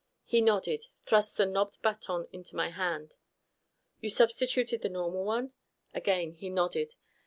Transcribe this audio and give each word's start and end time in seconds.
He 0.25 0.41
nodded, 0.41 0.87
thrust 1.03 1.37
the 1.37 1.45
knobbed 1.45 1.79
baton 1.83 2.27
into 2.33 2.55
my 2.55 2.71
hand. 2.71 3.13
"You 3.99 4.09
substituted 4.09 4.81
the 4.81 4.89
normal 4.89 5.23
one?" 5.25 5.53
Again 5.93 6.33
he 6.33 6.49
nodded. 6.49 6.95